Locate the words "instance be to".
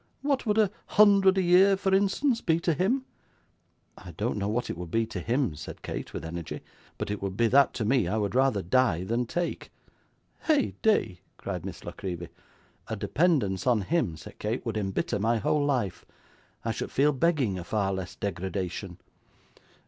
1.93-2.73